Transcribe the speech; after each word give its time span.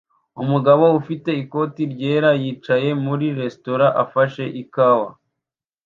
Umugabo 0.41 0.85
ufite 0.99 1.29
ikoti 1.43 1.81
ryera 1.93 2.31
yicaye 2.41 2.89
muri 3.05 3.25
resitora 3.39 3.87
afashe 4.03 4.43
ikawa 4.61 5.09